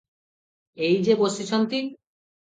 [0.87, 1.83] ଏଇ ଯେ ବସିଛନ୍ତି।